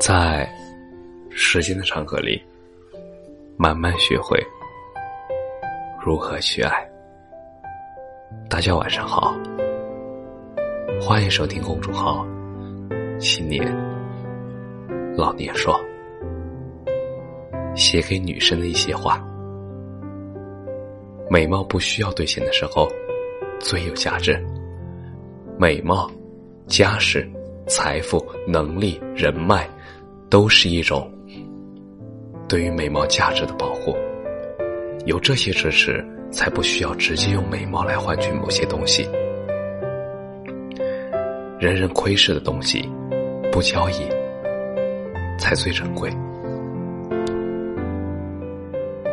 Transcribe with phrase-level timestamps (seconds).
[0.00, 0.50] 在
[1.28, 2.42] 时间的长河里，
[3.58, 4.42] 慢慢学会
[6.02, 6.90] 如何去爱。
[8.48, 9.36] 大家晚上好，
[11.02, 12.26] 欢迎收听公众号
[13.20, 13.62] “青年
[15.14, 15.78] 老年说”，
[17.76, 19.22] 写给女生的一些话。
[21.28, 22.88] 美貌不需要兑现的时候，
[23.60, 24.42] 最有价值。
[25.58, 26.10] 美貌、
[26.66, 27.30] 家世、
[27.70, 29.66] 财富、能力、人脉。
[30.30, 31.10] 都是一种
[32.48, 33.96] 对于美貌价值的保护，
[35.06, 39.08] 有这些支持，才不需要直接用美貌来换取某些东西。
[41.58, 42.88] 人人窥视的东西，
[43.50, 44.08] 不交易
[45.36, 46.08] 才最珍贵。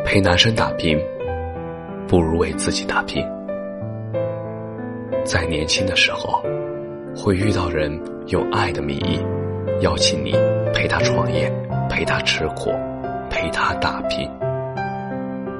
[0.04, 0.96] 陪男生打拼，
[2.06, 3.26] 不如为自己打拼。
[5.24, 6.40] 在年轻的时候，
[7.16, 9.20] 会遇到人用爱的名义
[9.80, 10.32] 邀请你。
[10.74, 11.50] 陪他创业，
[11.88, 12.70] 陪他吃苦，
[13.28, 14.30] 陪他打拼。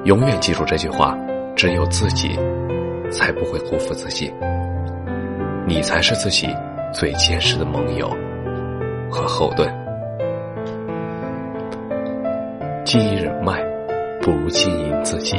[0.04, 1.16] 永远记住这句话：
[1.56, 2.38] 只有自己，
[3.10, 4.32] 才不会辜负自己。
[5.66, 6.54] 你才是自己
[6.92, 8.08] 最坚实的盟友
[9.10, 9.68] 和后盾。
[12.84, 13.60] 经营人脉，
[14.20, 15.36] 不如经营自己。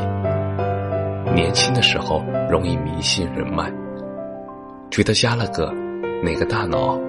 [1.34, 3.72] 年轻的时候容易迷信人脉，
[4.92, 5.72] 觉得加了个
[6.22, 7.00] 哪个大佬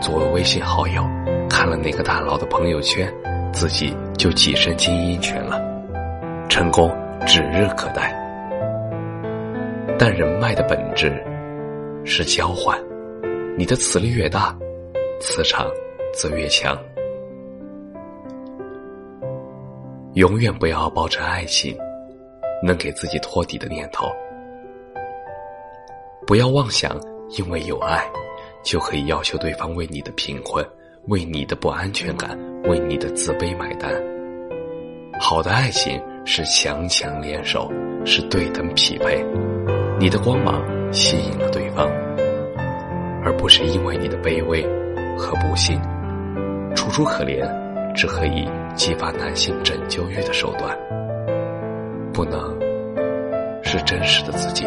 [0.00, 1.04] 作为微信好友。
[1.48, 3.12] 看了哪个大佬的朋友圈，
[3.52, 5.60] 自己就跻身精英圈了，
[6.48, 6.90] 成功
[7.26, 8.16] 指日可待。
[9.98, 11.22] 但人脉的本质
[12.04, 12.78] 是交换，
[13.58, 14.56] 你的磁力越大，
[15.20, 15.66] 磁场
[16.14, 16.78] 则越强。
[20.14, 21.76] 永远不要抱着爱情
[22.62, 24.06] 能给自己托底的念头，
[26.26, 26.98] 不要妄想
[27.36, 28.02] 因为有爱
[28.62, 30.64] 就可以要求对方为你的贫困。
[31.06, 33.90] 为你的不安全感，为你的自卑买单。
[35.18, 37.72] 好的爱情是强强联手，
[38.04, 39.24] 是对等匹配。
[39.98, 40.62] 你的光芒
[40.92, 41.88] 吸引了对方，
[43.24, 44.62] 而不是因为你的卑微
[45.16, 45.80] 和不幸。
[46.76, 47.50] 楚楚可怜，
[47.94, 50.78] 只可以激发男性拯救欲的手段，
[52.12, 52.56] 不能
[53.64, 54.66] 是真实的自己。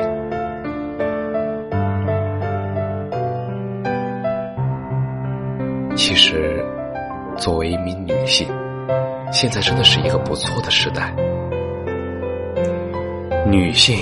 [5.95, 6.63] 其实，
[7.37, 8.47] 作为一名女性，
[9.31, 11.13] 现在真的是一个不错的时代。
[13.45, 13.97] 女性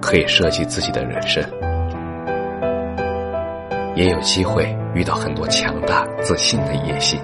[0.00, 1.42] 可以设计自己的人生，
[3.96, 7.18] 也有机会遇到很多强大、自信的野心。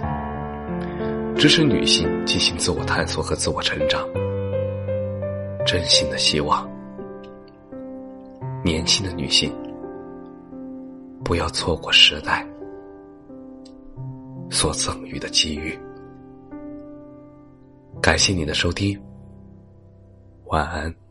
[1.37, 4.07] 支持女性进行自我探索和自我成长，
[5.65, 6.69] 真心的希望
[8.63, 9.53] 年轻的女性
[11.25, 12.47] 不要错过时代。
[14.63, 15.77] 所赠予的机遇。
[18.01, 18.97] 感谢你的收听，
[20.45, 21.02] 晚安。